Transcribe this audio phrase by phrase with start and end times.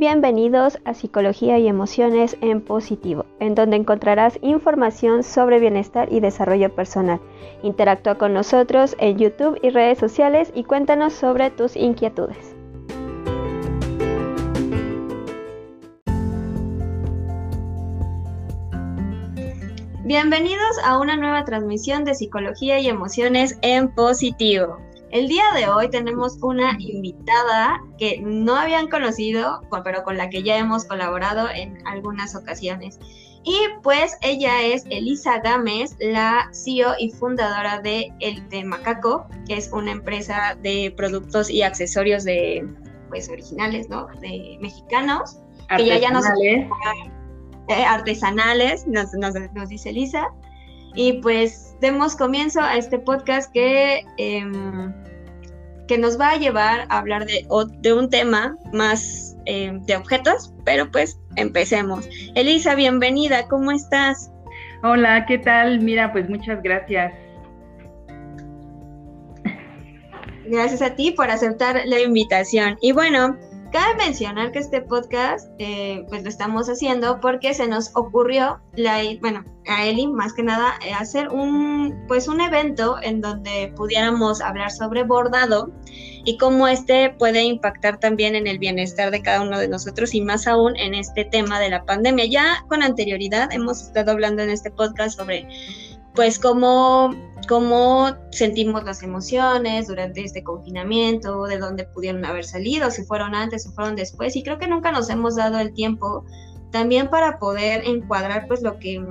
[0.00, 6.74] bienvenidos a Psicología y Emociones en Positivo, en donde encontrarás información sobre bienestar y desarrollo
[6.74, 7.20] personal.
[7.62, 12.56] Interactúa con nosotros en YouTube y redes sociales y cuéntanos sobre tus inquietudes.
[20.02, 24.78] Bienvenidos a una nueva transmisión de Psicología y Emociones en Positivo.
[25.10, 30.44] El día de hoy tenemos una invitada que no habían conocido, pero con la que
[30.44, 33.00] ya hemos colaborado en algunas ocasiones.
[33.42, 39.54] Y pues ella es Elisa Gámez, la CEO y fundadora de El de Macaco, que
[39.54, 42.68] es una empresa de productos y accesorios de
[43.08, 44.06] pues originales, ¿no?
[44.20, 45.38] De mexicanos.
[45.76, 46.68] Que ya, ya nos eh,
[47.84, 50.28] artesanales, nos, nos dice Elisa.
[50.94, 54.92] Y pues demos comienzo a este podcast que, em,
[55.86, 57.46] que nos va a llevar a hablar de,
[57.78, 62.08] de un tema más em, de objetos, pero pues empecemos.
[62.34, 64.30] Elisa, bienvenida, ¿cómo estás?
[64.82, 65.80] Hola, ¿qué tal?
[65.80, 67.12] Mira, pues muchas gracias.
[70.46, 72.76] Gracias a ti por aceptar la invitación.
[72.80, 73.36] Y bueno,
[73.72, 79.00] Cabe mencionar que este podcast eh, pues lo estamos haciendo porque se nos ocurrió, la,
[79.20, 84.40] bueno, a Eli más que nada, eh, hacer un, pues un evento en donde pudiéramos
[84.40, 85.70] hablar sobre bordado
[86.24, 90.20] y cómo este puede impactar también en el bienestar de cada uno de nosotros y
[90.20, 92.24] más aún en este tema de la pandemia.
[92.26, 95.46] Ya con anterioridad hemos estado hablando en este podcast sobre
[96.14, 97.14] pues cómo,
[97.50, 103.66] cómo sentimos las emociones durante este confinamiento, de dónde pudieron haber salido, si fueron antes
[103.66, 104.36] o fueron después.
[104.36, 106.24] Y creo que nunca nos hemos dado el tiempo
[106.70, 109.04] también para poder encuadrar pues lo que,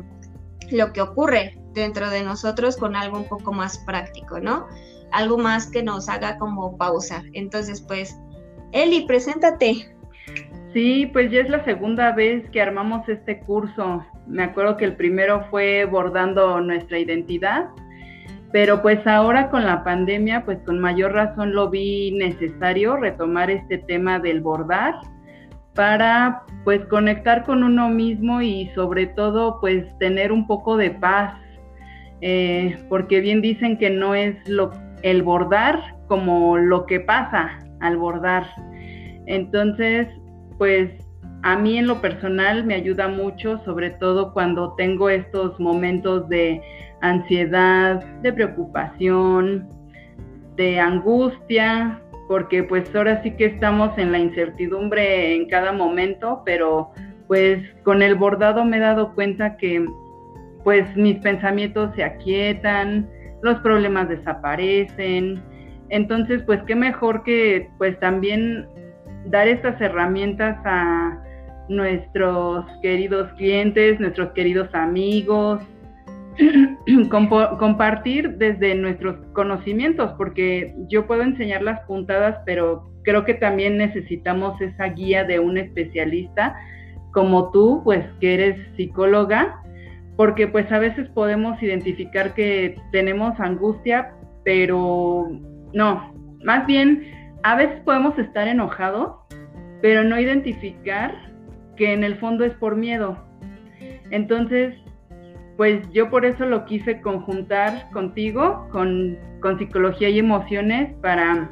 [0.72, 4.68] lo que ocurre dentro de nosotros con algo un poco más práctico, ¿no?
[5.12, 7.24] Algo más que nos haga como pausar.
[7.34, 8.18] Entonces, pues,
[8.72, 9.94] Eli, preséntate.
[10.72, 14.02] Sí, pues ya es la segunda vez que armamos este curso.
[14.28, 17.68] Me acuerdo que el primero fue bordando nuestra identidad,
[18.52, 23.78] pero pues ahora con la pandemia, pues con mayor razón lo vi necesario retomar este
[23.78, 24.96] tema del bordar
[25.76, 31.40] para pues conectar con uno mismo y sobre todo pues tener un poco de paz,
[32.22, 34.72] eh, porque bien dicen que no es lo,
[35.04, 38.46] el bordar como lo que pasa al bordar.
[39.28, 40.08] Entonces,
[40.58, 40.92] pues
[41.44, 46.62] a mí en lo personal me ayuda mucho, sobre todo cuando tengo estos momentos de
[47.02, 49.68] ansiedad, de preocupación,
[50.56, 56.92] de angustia, porque pues ahora sí que estamos en la incertidumbre en cada momento, pero
[57.28, 59.86] pues con el bordado me he dado cuenta que
[60.64, 63.10] pues mis pensamientos se aquietan,
[63.42, 65.42] los problemas desaparecen.
[65.90, 68.68] Entonces, pues qué mejor que pues también
[69.26, 71.20] dar estas herramientas a
[71.68, 75.62] nuestros queridos clientes, nuestros queridos amigos,
[77.10, 84.60] compartir desde nuestros conocimientos, porque yo puedo enseñar las puntadas, pero creo que también necesitamos
[84.62, 86.56] esa guía de un especialista
[87.12, 89.62] como tú, pues que eres psicóloga,
[90.16, 94.14] porque pues a veces podemos identificar que tenemos angustia,
[94.44, 95.28] pero
[95.74, 96.14] no,
[96.44, 97.04] más bien
[97.44, 99.16] a veces podemos estar enojados,
[99.82, 101.16] pero no identificar
[101.78, 103.18] que en el fondo es por miedo.
[104.12, 104.76] Entonces,
[105.60, 109.20] pues yo por eso lo quise conjuntar contigo, con,
[109.58, 111.50] psicología y emociones, para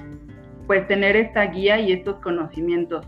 [0.65, 3.05] pues tener esta guía y estos conocimientos.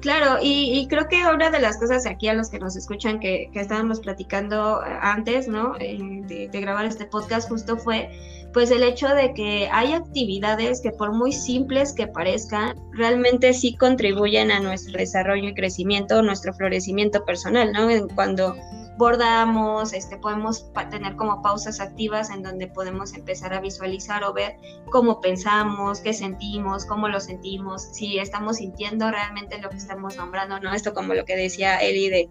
[0.00, 3.48] Claro, y, creo que una de las cosas aquí a los que nos escuchan que,
[3.54, 5.74] estábamos platicando antes, ¿no?
[5.78, 8.10] de, grabar este podcast justo fue
[8.52, 13.76] pues el hecho de que hay actividades que por muy simples que parezcan, realmente sí
[13.76, 18.08] contribuyen a nuestro desarrollo y crecimiento, nuestro florecimiento personal, ¿no?
[18.16, 18.56] Cuando
[18.96, 24.56] bordamos, este, podemos tener como pausas activas en donde podemos empezar a visualizar o ver
[24.90, 30.60] cómo pensamos, qué sentimos, cómo lo sentimos, si estamos sintiendo realmente lo que estamos nombrando,
[30.60, 30.74] ¿no?
[30.74, 32.28] Esto como lo que decía Eli de,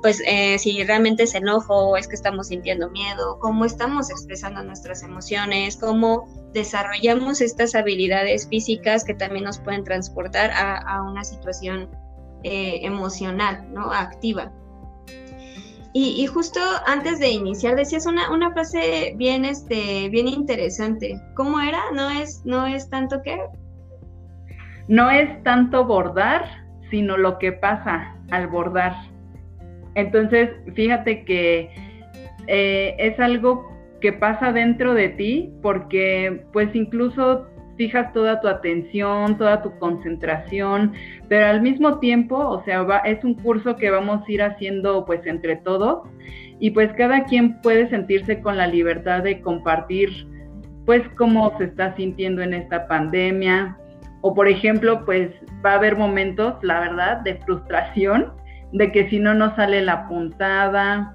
[0.00, 5.02] pues, eh, si realmente es enojo es que estamos sintiendo miedo, cómo estamos expresando nuestras
[5.02, 11.90] emociones, cómo desarrollamos estas habilidades físicas que también nos pueden transportar a, una situación
[12.44, 13.92] eh, emocional, ¿no?
[13.92, 14.52] Activa.
[15.94, 21.20] Y, justo antes de iniciar decías una, una frase bien, este, bien interesante.
[21.34, 21.82] ¿Cómo era?
[21.92, 23.38] No es, no es tanto que.
[24.88, 26.46] No es tanto bordar,
[26.90, 28.94] sino lo que pasa al bordar.
[29.94, 31.70] Entonces, fíjate que
[32.46, 37.46] eh, es algo que pasa dentro de ti, porque pues incluso
[37.76, 40.92] fijas toda tu atención, toda tu concentración,
[41.28, 45.26] pero al mismo tiempo, o sea, es un curso que vamos a ir haciendo pues
[45.26, 46.08] entre todos
[46.58, 50.10] y pues cada quien puede sentirse con la libertad de compartir
[50.86, 53.76] pues cómo se está sintiendo en esta pandemia
[54.20, 55.30] o por ejemplo pues
[55.64, 58.32] va a haber momentos, la verdad, de frustración
[58.72, 61.14] de que si no nos sale la puntada,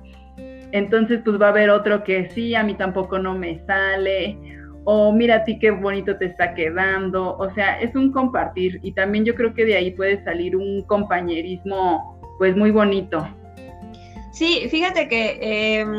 [0.71, 4.38] entonces pues va a haber otro que sí, a mí tampoco no me sale,
[4.89, 8.94] o mira a ti qué bonito te está quedando, o sea, es un compartir y
[8.94, 13.28] también yo creo que de ahí puede salir un compañerismo pues muy bonito.
[14.31, 15.92] Sí, fíjate que, em,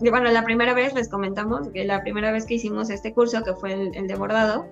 [0.00, 3.52] bueno, la primera vez les comentamos que la primera vez que hicimos este curso, que
[3.52, 4.66] fue el, el de bordado,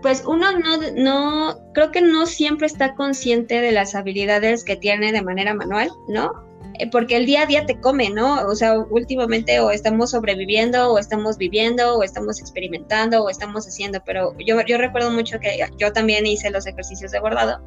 [0.00, 5.12] pues uno no, no, creo que no siempre está consciente de las habilidades que tiene
[5.12, 6.32] de manera manual, ¿no?
[6.80, 8.46] Eh, porque el día a día te come, ¿no?
[8.46, 14.02] O sea, últimamente o estamos sobreviviendo, o estamos viviendo, o estamos experimentando, o estamos haciendo,
[14.04, 17.60] pero yo, yo recuerdo mucho que yo también hice los ejercicios de bordado.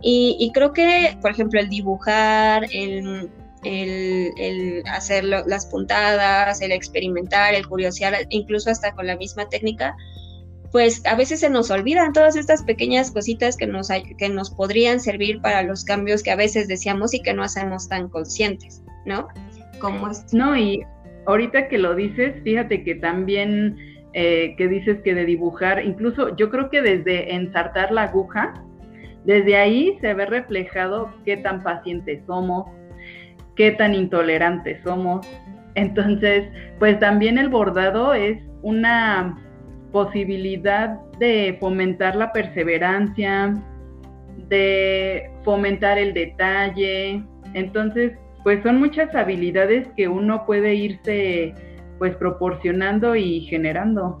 [0.00, 3.28] Y, creo que, por ejemplo, el dibujar, el,
[3.64, 9.96] el, el hacer las puntadas, el experimentar, el curiosear, incluso hasta con la misma técnica,
[10.72, 15.00] pues a veces se nos olvidan todas estas pequeñas cositas que nos, que nos podrían
[15.00, 19.28] servir para los cambios que a veces decíamos y que no hacemos tan conscientes, ¿no?
[19.80, 20.84] Como No, y
[21.26, 23.76] ahorita que lo dices, fíjate que también
[24.12, 28.54] eh, que dices que de dibujar, incluso yo creo que desde ensartar la aguja,
[29.24, 32.66] desde ahí se ve reflejado qué tan pacientes somos,
[33.56, 35.26] qué tan intolerantes somos.
[35.74, 36.48] Entonces,
[36.78, 39.38] pues también el bordado es una
[39.92, 43.54] posibilidad de fomentar la perseverancia,
[44.48, 47.22] de fomentar el detalle.
[47.54, 48.12] Entonces,
[48.44, 51.54] pues son muchas habilidades que uno puede irse
[51.98, 54.18] pues proporcionando y generando.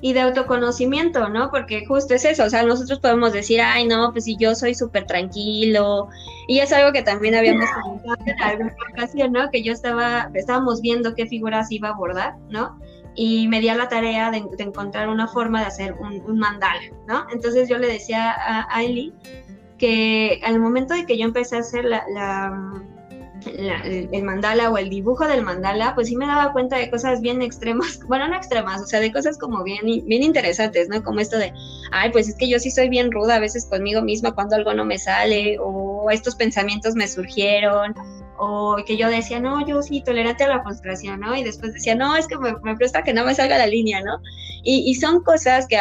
[0.00, 1.50] Y de autoconocimiento, ¿no?
[1.50, 4.74] Porque justo es eso, o sea, nosotros podemos decir, ay, no, pues si yo soy
[4.74, 6.08] súper tranquilo,
[6.46, 9.50] y es algo que también habíamos comentado en alguna ocasión, ¿no?
[9.50, 12.78] Que yo estaba, estábamos viendo qué figuras iba a abordar, ¿no?
[13.14, 17.26] Y me di a la tarea de, encontrar una forma de hacer un, mandala, ¿no?
[17.32, 19.12] Entonces yo le decía a Ailey
[19.78, 22.04] que al momento de que yo empecé a hacer la,
[23.46, 27.42] el mandala o el dibujo del mandala, pues sí me daba cuenta de cosas bien
[27.42, 31.02] extremas, bueno, no extremas, o sea, de cosas como bien, bien interesantes, ¿no?
[31.02, 31.52] Como esto de,
[31.92, 34.74] ay, pues es que yo sí soy bien ruda a veces conmigo misma cuando algo
[34.74, 37.94] no me sale, o estos pensamientos me surgieron,
[38.38, 41.36] o que yo decía, no, yo sí, tolerante a la frustración, ¿no?
[41.36, 44.20] Y después decía, no, es que me, presta que no me salga la línea, ¿no?
[44.62, 45.78] Y, son cosas que,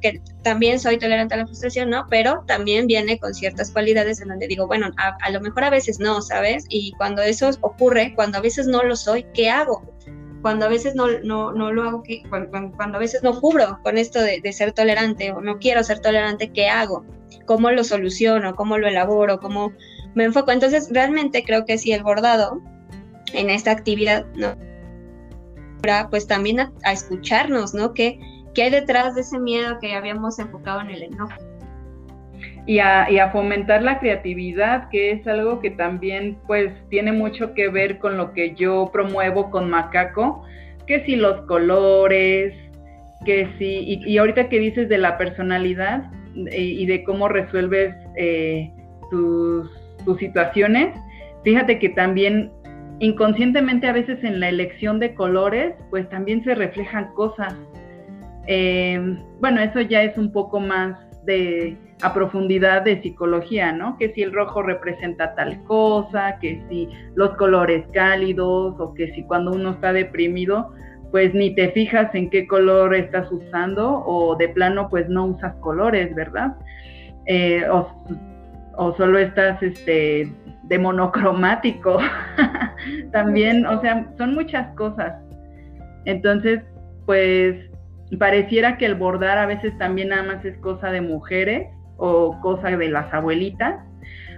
[0.00, 2.06] que, también soy tolerante a la frustración, ¿no?
[2.08, 6.00] Pero también viene con ciertas cualidades en donde digo, bueno, a, lo mejor a veces
[6.00, 6.64] no, ¿sabes?
[6.68, 9.82] Y cuando eso ocurre, cuando a veces no lo soy, ¿qué hago?
[10.42, 13.98] Cuando a veces no, no, no lo hago, cuando, cuando, a veces no cubro con
[13.98, 17.04] esto de, de ser tolerante o no quiero ser tolerante, ¿qué hago?
[17.44, 18.54] ¿Cómo lo soluciono?
[18.54, 19.38] ¿Cómo lo elaboro?
[19.38, 19.72] ¿Cómo
[20.14, 20.50] me enfoco.
[20.50, 22.60] Entonces, realmente creo que si el bordado
[23.32, 24.54] en esta actividad, ¿no?
[26.10, 27.94] Pues también a, escucharnos, ¿no?
[27.94, 28.20] ¿Qué,
[28.54, 31.32] ¿Qué, hay detrás de ese miedo que habíamos enfocado en el enojo?
[32.66, 37.54] Y a, y a, fomentar la creatividad, que es algo que también pues tiene mucho
[37.54, 40.44] que ver con lo que yo promuevo con Macaco,
[40.86, 42.54] que si los colores,
[43.24, 48.70] que si, y, ahorita que dices de la personalidad y, de cómo resuelves eh,
[49.10, 49.70] tus
[50.18, 50.98] situaciones,
[51.44, 52.52] fíjate que también
[53.00, 57.54] inconscientemente a veces en la elección de colores, pues también se reflejan cosas.
[58.46, 63.96] Em, bueno, eso ya es un poco más de a profundidad de psicología, ¿no?
[63.98, 69.22] Que si el rojo representa tal cosa, que si los colores cálidos o que si
[69.24, 70.72] cuando uno está deprimido,
[71.10, 75.54] pues ni te fijas en qué color estás usando o de plano pues no usas
[75.56, 76.56] colores, ¿verdad?
[77.26, 77.86] Eh, o
[78.80, 80.32] o solo estás este,
[80.62, 81.98] de monocromático.
[83.12, 85.22] También, o sea, son muchas cosas.
[86.06, 86.62] Entonces,
[87.04, 87.56] pues
[88.18, 91.68] pareciera que el bordar a veces también nada más es cosa de mujeres
[91.98, 93.84] o cosa de las abuelitas,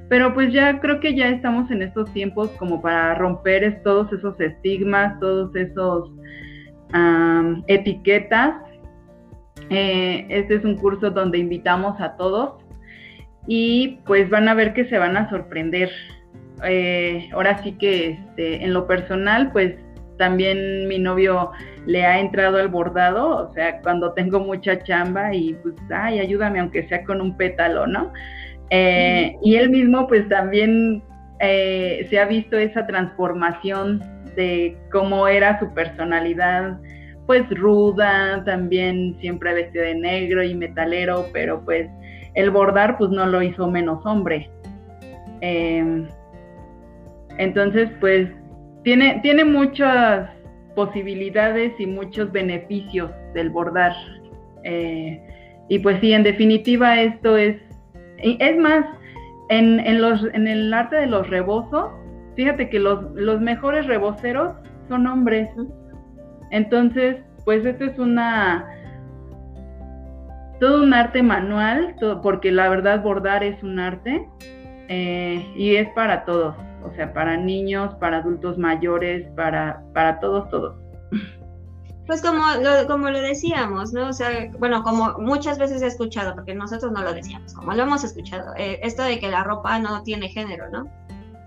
[0.08, 4.38] pero pues ya creo que ya estamos en estos tiempos como para romper todos esos
[4.40, 6.10] estigmas, todos esos
[7.68, 8.56] etiquetas.
[9.70, 12.61] Eh, este es un curso donde invitamos a todos
[13.46, 15.90] y pues van a ver que se van a sorprender.
[16.64, 19.74] Eh, ahora sí que este, en lo personal, pues
[20.16, 21.50] también mi novio
[21.86, 26.60] le ha entrado al bordado, o sea, cuando tengo mucha chamba y pues, ay, ayúdame
[26.60, 28.12] aunque sea con un pétalo, ¿no?
[28.70, 31.02] Eh, y él mismo pues también
[31.40, 34.00] eh, se ha visto esa transformación
[34.36, 36.78] de cómo era su personalidad
[37.26, 41.88] pues ruda, también siempre vestido de negro y metalero, pero pues
[42.34, 44.50] el bordar pues no lo hizo menos hombre.
[45.40, 46.08] Em,
[47.38, 48.28] entonces pues
[48.84, 50.30] tiene, tiene muchas
[50.74, 53.92] posibilidades y muchos beneficios del bordar.
[54.64, 55.20] Eh,
[55.68, 57.56] y pues sí, en definitiva esto es,
[58.18, 58.84] es más,
[59.48, 61.90] en, en, los, en el arte de los rebozos,
[62.36, 64.54] fíjate que los, los mejores reboceros
[64.88, 65.48] son hombres.
[66.50, 68.66] Entonces, pues esto es una,
[70.62, 74.28] todo un arte manual, porque la verdad bordar es un arte
[74.86, 76.54] eh, y es para todos,
[76.84, 80.76] o sea, para niños, para adultos mayores, para, para todos, todos.
[82.06, 84.08] Pues como lo, como lo decíamos, ¿no?
[84.08, 84.28] O sea,
[84.60, 88.54] bueno, como muchas veces he escuchado, porque nosotros no lo decíamos, como lo hemos escuchado,
[88.56, 90.82] eh, esto de que la ropa no tiene género, ¿no?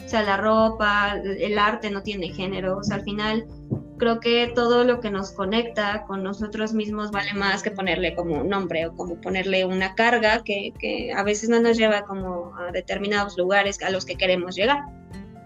[0.06, 3.46] O sea, la ropa, el arte no tiene género, o sea, al final
[3.98, 8.42] creo que todo lo que nos conecta con nosotros mismos vale más que ponerle como
[8.42, 12.54] un nombre o como ponerle una carga que, que a veces no nos lleva como
[12.58, 14.84] a determinados lugares a los que queremos llegar,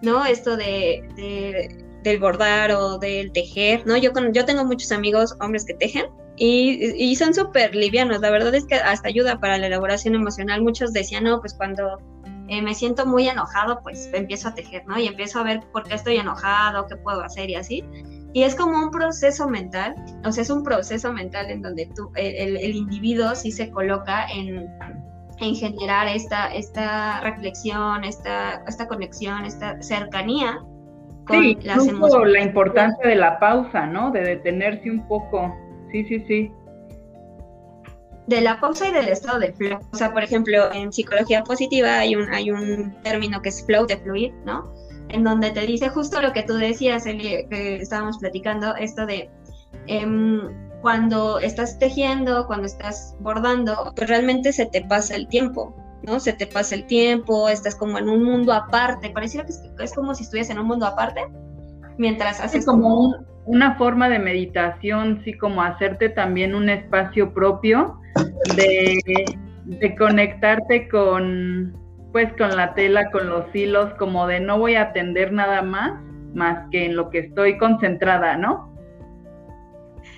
[0.01, 0.25] ¿no?
[0.25, 3.97] Esto de, de del bordar o del tejer, ¿no?
[3.97, 6.05] Yo, con, yo tengo muchos amigos hombres que tejen
[6.37, 10.61] y, y son súper livianos, la verdad es que hasta ayuda para la elaboración emocional.
[10.61, 11.99] Muchos decían, no, pues cuando
[12.47, 14.97] eh, me siento muy enojado, pues empiezo a tejer, ¿no?
[14.97, 17.83] Y empiezo a ver por qué estoy enojado, qué puedo hacer y así.
[18.33, 22.11] Y es como un proceso mental, o sea, es un proceso mental en donde tú,
[22.15, 24.67] el, el individuo sí se coloca en,
[25.39, 30.59] en generar esta, esta reflexión, esta, esta conexión, esta cercanía
[31.25, 32.33] con sí, las emociones.
[32.33, 34.11] La importancia de la pausa, ¿no?
[34.11, 35.55] De detenerse un poco.
[35.91, 36.51] Sí, sí, sí.
[38.27, 39.79] De la pausa y del estado de flow.
[39.91, 43.87] O sea, por ejemplo, en psicología positiva hay un, hay un término que es flow
[43.87, 44.71] de fluir, ¿no?
[45.09, 49.29] En donde te dice justo lo que tú decías, Eli, que estábamos platicando, esto de
[49.87, 50.41] em,
[50.81, 56.19] cuando estás tejiendo, cuando estás bordando, pues realmente se te pasa el tiempo, ¿no?
[56.19, 60.13] Se te pasa el tiempo, estás como en un mundo aparte, pareciera que es, como
[60.13, 61.21] si estuvieras en un mundo aparte,
[61.97, 67.99] mientras haces como, una forma de meditación, sí, como hacerte también un espacio propio
[68.55, 68.99] de,
[69.65, 71.75] de conectarte con
[72.11, 76.01] pues con la tela, con los hilos, como de no voy a atender nada más,
[76.33, 78.69] más que en lo que estoy concentrada, ¿no?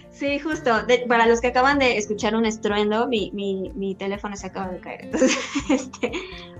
[0.09, 0.71] Sí, justo.
[1.07, 4.79] para los que acaban de escuchar un estruendo, mi, mi, mi, teléfono se acaba de
[4.79, 5.01] caer.
[5.05, 5.35] Entonces,
[5.69, 6.11] este,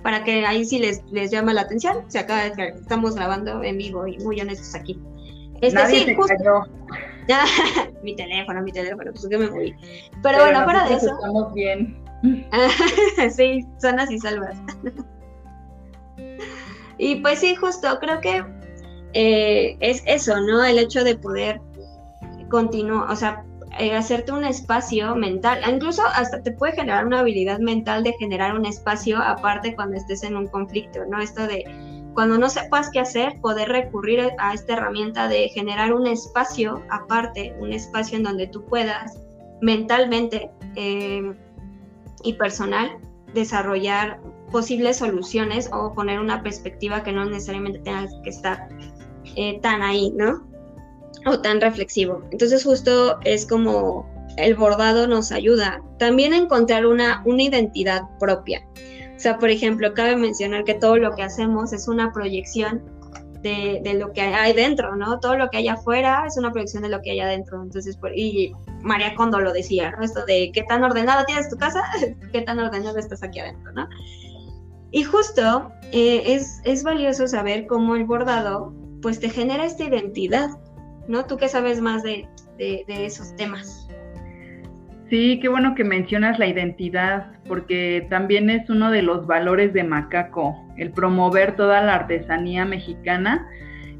[0.02, 2.74] para que ahí sí les, les llama la atención, se acaba de caer.
[2.76, 5.00] Estamos grabando en vivo y muy honestos aquí.
[5.62, 6.66] Este, Nadie sí, justo.
[7.28, 7.46] Ya,
[8.04, 9.76] mi teléfono, mi teléfono, pues que me moví.
[10.24, 11.14] Pero, bueno, fuera de eso.
[11.14, 12.04] Estamos bien.
[13.36, 14.58] sí, zonas y salvas.
[17.02, 18.46] Y pues sí, justo, creo que
[19.14, 20.64] eh, es eso, ¿no?
[20.64, 21.60] El hecho de poder
[22.48, 23.44] continuar, o sea,
[23.80, 28.56] eh, hacerte un espacio mental, incluso hasta te puede generar una habilidad mental de generar
[28.56, 31.20] un espacio aparte cuando estés en un conflicto, ¿no?
[31.20, 31.64] Esto de
[32.14, 37.56] cuando no sepas qué hacer, poder recurrir a esta herramienta de generar un espacio aparte,
[37.60, 39.18] un espacio en donde tú puedas
[39.60, 41.34] mentalmente eh,
[42.24, 42.92] y personal
[43.34, 44.20] desarrollar
[44.52, 48.70] posibles soluciones o poner una perspectiva que no necesariamente tenga que estar
[49.36, 50.48] eh, tan ahí, ¿no?
[51.26, 52.24] O tan reflexivo.
[52.32, 58.66] Entonces justo es como el bordado nos ayuda también a encontrar una, una identidad propia.
[59.16, 62.82] O sea, por ejemplo, cabe mencionar que todo lo que hacemos es una proyección
[63.42, 65.20] de, lo que hay dentro, ¿no?
[65.20, 67.62] Todo lo que hay afuera es una proyección de lo que hay adentro.
[67.62, 70.04] Entonces, por, y María Kondo lo decía, ¿no?
[70.04, 71.82] Esto de qué tan ordenada tienes tu casa,
[72.32, 73.88] qué tan ordenada estás aquí adentro, ¿no?
[74.92, 80.50] Y justo eh, es, es valioso saber cómo el bordado pues te genera esta identidad,
[81.08, 81.26] ¿no?
[81.26, 83.88] Tú que sabes más de, de, esos temas.
[85.12, 89.84] Sí, qué bueno que mencionas la identidad, porque también es uno de los valores de
[89.84, 93.46] Macaco, el promover toda la artesanía mexicana.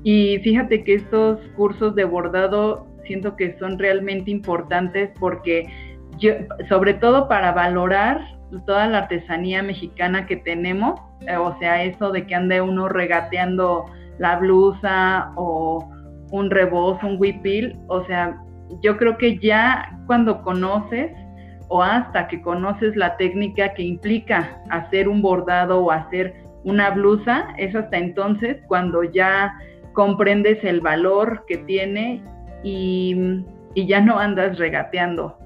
[0.06, 5.68] Y fíjate que estos cursos de bordado siento que son realmente importantes porque
[6.18, 6.32] yo,
[6.70, 8.22] sobre todo para valorar
[8.66, 13.84] toda la artesanía mexicana que tenemos, eh, o sea, eso de que ande uno regateando
[14.18, 15.86] la blusa o
[16.32, 18.38] un rebozo, un huipil, o sea,
[18.82, 21.12] yo creo que ya cuando conoces
[21.68, 27.48] o hasta que conoces la técnica que implica hacer un bordado o hacer una blusa,
[27.58, 29.54] es hasta entonces cuando ya
[29.94, 32.22] comprendes el valor que tiene
[32.64, 35.38] y, y ya no andas regateando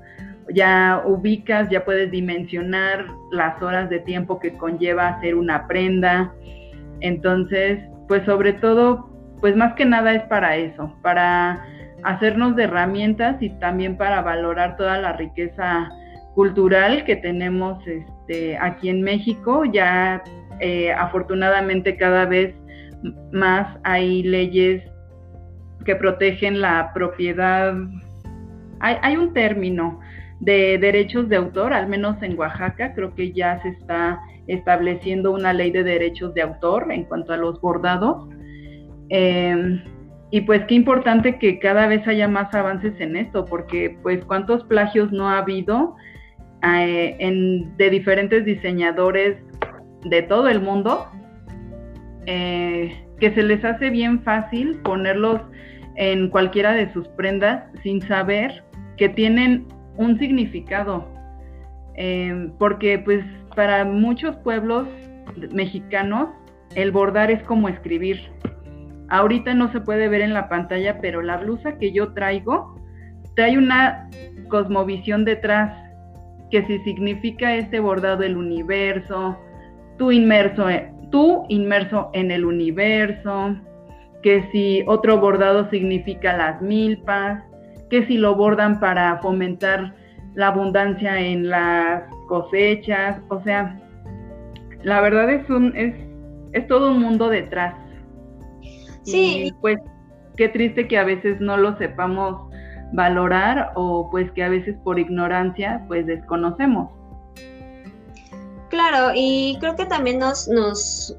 [0.54, 6.34] ya ubicas, ya puedes dimensionar las horas de tiempo que conlleva hacer una prenda.
[7.02, 9.10] Entonces, pues sobre todo,
[9.42, 11.66] pues más que nada es para eso, para
[12.06, 15.90] hacernos de herramientas y también para valorar toda la riqueza
[16.36, 19.64] cultural que tenemos este, aquí en México.
[19.66, 20.24] Ya
[20.60, 22.56] eh, afortunadamente cada vez
[23.32, 24.84] más hay leyes
[25.84, 27.74] que protegen la propiedad.
[28.80, 30.00] Hay, hay, un término
[30.40, 35.54] de derechos de autor, al menos en Oaxaca, creo que ya se está estableciendo una
[35.54, 38.28] ley de derechos de autor en cuanto a los bordados.
[39.10, 39.82] Em,
[40.36, 44.66] y pues qué importante que cada vez haya más avances en esto, porque pues cuántos
[44.66, 45.96] plagios no ha habido
[46.62, 49.38] eh, de diferentes diseñadores
[50.04, 51.08] de todo el mundo,
[52.26, 55.40] eh, que se les hace bien fácil ponerlos
[55.96, 58.62] en cualquiera de sus prendas sin saber
[58.98, 59.66] que tienen
[59.96, 61.08] un significado.
[61.94, 63.24] Em, porque pues
[63.56, 64.86] para muchos pueblos
[65.54, 66.28] mexicanos
[66.76, 68.20] el bordar es como escribir.
[69.10, 72.76] Ahorita no se puede ver en la pantalla, pero la blusa que yo traigo
[73.36, 74.10] trae una
[74.50, 75.74] cosmovisión detrás,
[76.52, 79.38] que si significa este bordado el universo,
[79.98, 80.68] tú inmerso,
[81.12, 83.56] tú inmerso en el universo,
[84.24, 87.44] que si otro bordado significa las milpas,
[87.90, 89.94] que si lo bordan para fomentar
[90.34, 93.80] la abundancia en las cosechas, o sea,
[94.84, 95.94] la verdad es un es,
[96.54, 97.76] es todo un mundo detrás.
[99.06, 99.48] Sí.
[99.48, 99.80] Y pues
[100.36, 102.52] qué triste que a veces no lo sepamos
[102.94, 106.92] valorar o pues que a veces por ignorancia pues desconocemos.
[108.70, 111.16] Claro, y creo que también nos, nos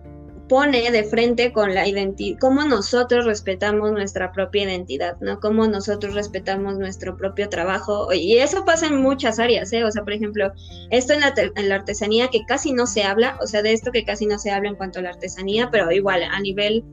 [0.49, 5.41] pone de frente con la identidad, cómo nosotros respetamos nuestra propia identidad, ¿no?
[5.41, 8.13] Cómo nosotros respetamos nuestro propio trabajo.
[8.13, 9.85] Y eso pasa en muchas áreas, ¿eh?
[9.85, 10.53] O sea, por ejemplo,
[10.91, 13.91] esto en la, en la artesanía que casi no se habla, o sea, de esto
[13.91, 16.85] que casi no se habla en cuanto a la artesanía, pero igual a nivel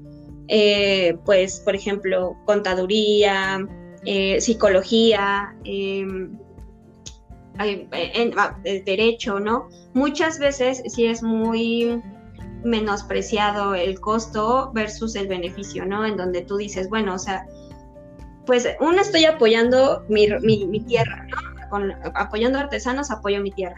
[0.48, 3.66] eh, pues, por ejemplo, contaduría,
[4.06, 6.38] eh, psicología, em,
[7.58, 9.70] ah, derecho, ¿no?
[9.94, 12.02] Muchas veces sí es muy
[12.64, 16.06] menospreciado el costo versus el beneficio, ¿no?
[16.06, 17.46] En donde tú dices, bueno, o sea,
[18.46, 20.28] pues uno estoy apoyando mi,
[20.86, 21.38] tierra, ¿no?
[22.16, 23.78] apoyando artesanos, apoyo mi tierra.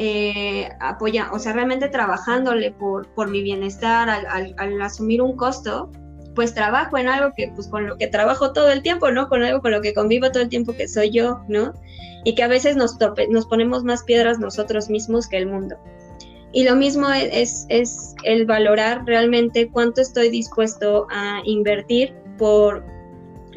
[0.00, 5.90] Eh, apoya, o sea, realmente trabajándole por, por mi bienestar, al, asumir un costo,
[6.36, 9.28] pues trabajo en algo que, pues con lo que trabajo todo el tiempo, ¿no?
[9.28, 11.74] Con algo con lo que convivo todo el tiempo que soy yo, ¿no?
[12.24, 12.96] Y que a veces nos,
[13.28, 15.76] nos ponemos más piedras nosotros mismos que el mundo.
[16.52, 22.84] Y lo mismo es, es el valorar realmente cuánto estoy dispuesto a invertir por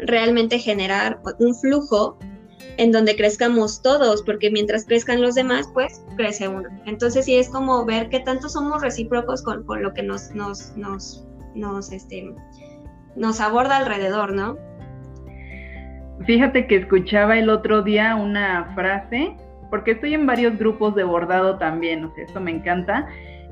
[0.08, 2.18] realmente generar un flujo
[2.82, 6.67] en donde crezcamos todos, porque mientras crezcan los demás, pues crece uno.
[6.88, 11.24] Entonces sí es como ver qué tanto somos recíprocos con, lo que nos, nos, nos,
[11.54, 12.34] nos, este,
[13.15, 14.58] nos aborda alrededor, ¿no?
[16.26, 19.38] Fíjate que escuchaba el otro día una frase,
[19.70, 23.08] porque estoy en varios grupos de bordado también, o sea, esto me encanta,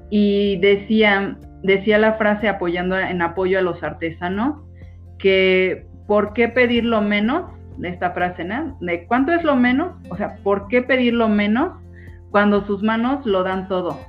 [0.10, 4.56] y decía, decía la frase apoyando en apoyo a los artesanos,
[5.20, 8.78] que ¿por qué pedir lo menos esta frase, ¿no?
[8.82, 11.78] De cuánto es lo menos, o sea, ¿por qué pedir lo menos
[12.32, 14.00] cuando sus manos lo dan todo?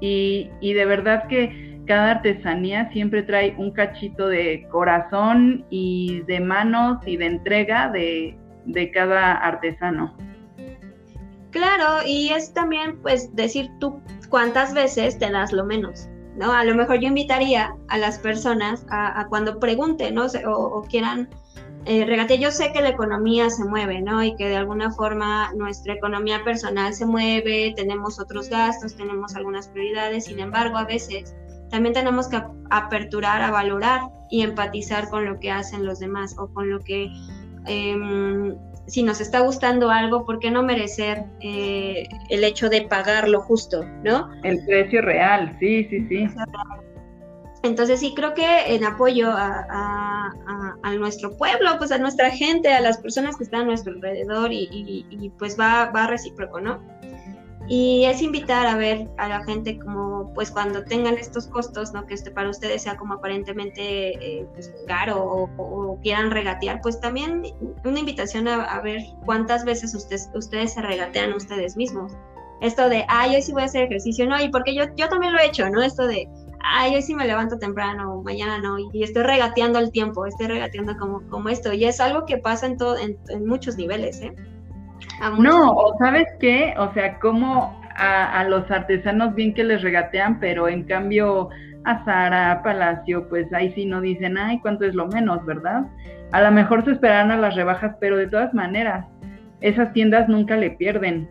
[0.00, 6.98] Y, de verdad que cada artesanía siempre trae un cachito de corazón y de manos
[7.06, 10.14] y de entrega de, de cada artesano.
[11.50, 16.52] Claro, y es también pues decir tú cuántas veces te das lo menos, ¿no?
[16.52, 20.26] A lo mejor yo invitaría a las personas a, cuando pregunten, ¿no?
[20.46, 21.28] O, o quieran
[21.86, 24.22] eh, regate, yo sé que la economía se mueve, ¿no?
[24.22, 29.68] Y que de alguna forma nuestra economía personal se mueve, tenemos otros gastos, tenemos algunas
[29.68, 31.34] prioridades, sin embargo, a veces
[31.70, 36.48] también tenemos que aperturar a valorar y empatizar con lo que hacen los demás o
[36.52, 37.08] con lo que,
[37.66, 43.28] em, si nos está gustando algo, ¿por qué no merecer eh, el hecho de pagar
[43.28, 44.30] lo justo, ¿no?
[44.42, 46.28] El precio real, sí, sí, sí.
[47.64, 50.30] Entonces sí creo que en apoyo a,
[50.98, 55.32] nuestro pueblo, pues a nuestra gente, a las personas que están a nuestro alrededor y,
[55.38, 56.80] pues va, va recíproco, ¿no?
[57.66, 62.06] Y es invitar a ver a la gente como, pues cuando tengan estos costos, ¿no?
[62.06, 67.44] Que este para ustedes sea como aparentemente eh, pues, caro o, quieran regatear, pues también
[67.82, 72.12] una invitación a, ver cuántas veces ustedes, ustedes se regatean ustedes mismos.
[72.60, 75.32] Esto de, ay, hoy sí voy a hacer ejercicio, no, y porque yo, yo también
[75.32, 75.82] lo he hecho, ¿no?
[75.82, 76.28] Esto de,
[76.64, 80.96] ay, hoy sí me levanto temprano, mañana no, y estoy regateando el tiempo, estoy regateando
[80.96, 84.34] como, como esto, y es algo que pasa en, todo, en, muchos niveles, ¿eh?
[85.38, 90.40] No, o sabes qué, o sea, como a, a, los artesanos bien que les regatean,
[90.40, 91.50] pero en cambio
[91.84, 95.86] a Sara, a Palacio, pues ahí sí no dicen, ay, ¿cuánto es lo menos, verdad?
[96.32, 99.06] A lo mejor se esperan a las rebajas, pero de todas maneras,
[99.60, 101.28] esas tiendas nunca le pierden.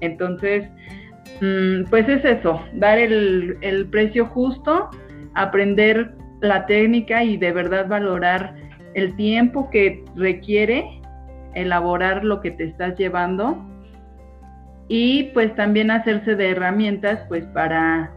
[0.00, 0.68] Entonces,
[1.90, 4.90] pues es eso, dar el, el precio justo,
[5.34, 8.54] aprender la técnica y de verdad valorar
[8.94, 11.00] el tiempo que requiere
[11.54, 13.56] elaborar lo que te estás llevando
[14.88, 18.12] y pues también hacerse de herramientas pues para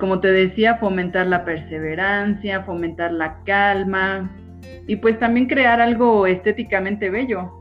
[0.00, 4.30] como te decía fomentar la perseverancia fomentar la calma
[4.86, 7.52] y pues también crear algo estéticamente bello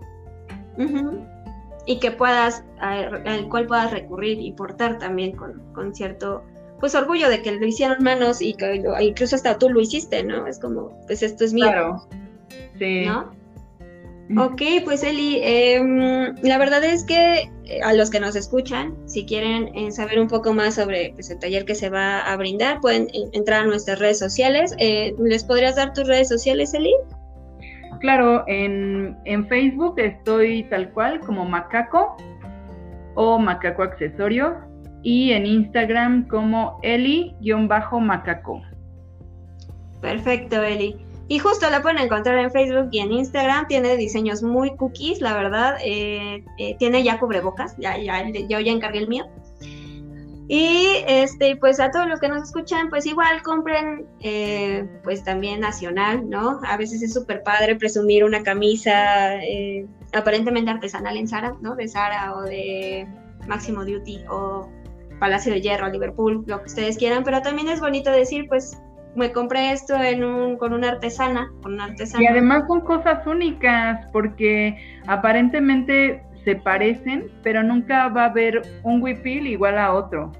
[1.86, 6.44] y que puedas al cual puedas recurrir y portar también con, con cierto
[6.80, 10.46] pues orgullo de que lo hicieron manos y que incluso hasta tú lo hiciste, ¿no?
[10.46, 11.66] Es como, pues esto es mío.
[11.66, 12.08] Claro.
[12.78, 13.06] Sí.
[13.06, 13.32] ¿No?
[14.38, 19.24] Ok, pues Eli, em, la verdad es que eh, a los que nos escuchan, si
[19.24, 22.82] quieren eh, saber un poco más sobre pues, el taller que se va a brindar,
[22.82, 24.76] pueden eh, entrar a nuestras redes sociales.
[24.80, 26.94] ¿Les podrías dar tus redes sociales, Eli?
[28.06, 32.16] Claro, en, en Facebook estoy tal cual como Macaco
[33.16, 34.54] o Macaco Accesorios
[35.02, 38.62] y en Instagram como Eli-Macaco.
[40.02, 41.04] Perfecto, Eli.
[41.30, 43.66] Y justo la pueden encontrar en Facebook y en Instagram.
[43.66, 45.78] Tiene diseños muy cookies, la verdad.
[45.84, 47.76] Eh, eh, tiene ya cubrebocas.
[47.80, 49.26] Ya, ya, ya encargué el mío.
[50.48, 55.60] Y este, pues a todos los que nos escuchan, pues igual compren, eh, pues también
[55.60, 56.60] nacional, ¿no?
[56.68, 59.40] A veces es súper padre presumir una camisa
[60.14, 61.76] aparentemente artesanal en Sara, ¿no?
[61.76, 63.08] De Sara o de
[63.48, 64.70] Máximo Duty o
[65.20, 68.78] Palacio de Hierro, Liverpool, lo que ustedes quieran, pero también es bonito decir, pues
[69.16, 72.24] me compré esto en un, con una artesana, con una artesana.
[72.24, 74.78] Y además son cosas únicas, porque
[75.08, 80.32] aparentemente se parecen, pero nunca va a haber un huipil igual a otro,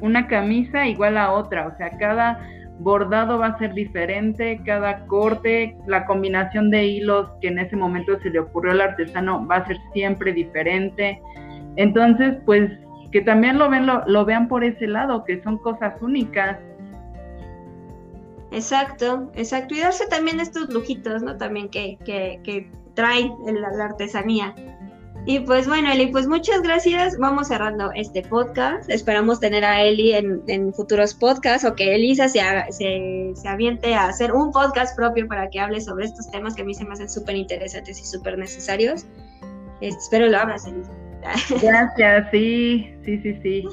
[0.00, 2.46] una camisa igual a otra, o sea, cada
[2.80, 8.18] bordado va a ser diferente, cada corte, la combinación de hilos que en ese momento
[8.20, 11.20] se le ocurrió al artesano va a ser siempre diferente.
[11.76, 12.70] Entonces, pues
[13.12, 16.58] que también lo, ven, lo, vean por ese lado, que son cosas únicas.
[18.50, 19.74] Exacto, exacto.
[19.74, 21.36] Y darse también estos lujitos, ¿no?
[21.36, 24.54] También que, que, que traen la, artesanía.
[25.24, 27.16] Y pues bueno, Eli, pues muchas gracias.
[27.16, 28.90] Vamos cerrando este podcast.
[28.90, 34.08] Esperamos tener a Eli en, futuros podcasts o que Elisa se, se, se, aviente a
[34.08, 36.94] hacer un podcast propio para que hable sobre estos temas que a mí se me
[36.94, 39.06] hacen súper interesantes y súper necesarios.
[39.80, 40.90] espero lo hagas, Elisa.
[41.62, 43.64] Gracias, sí, sí, sí, sí.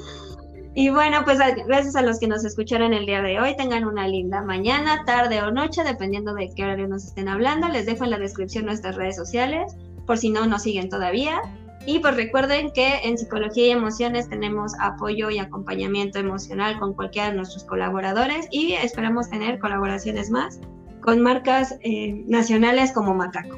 [0.72, 3.56] Y bueno, pues gracias a los que nos escucharon el día de hoy.
[3.56, 7.68] Tengan una linda mañana, tarde o noche, dependiendo de qué horario nos estén hablando.
[7.68, 9.76] Les dejo en la descripción nuestras redes sociales,
[10.10, 11.40] por si no nos siguen todavía.
[11.86, 17.30] Y pues recuerden que en Psicología y Emociones tenemos apoyo y acompañamiento emocional con cualquiera
[17.30, 20.58] de nuestros colaboradores y esperamos tener colaboraciones más
[21.00, 23.56] con marcas eh, nacionales como Macaco.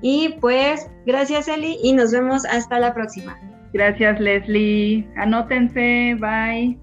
[0.00, 3.36] Y pues, gracias Eli y nos vemos hasta la próxima.
[3.72, 5.04] Gracias Leslie.
[5.16, 6.14] Anótense.
[6.20, 6.78] Bye.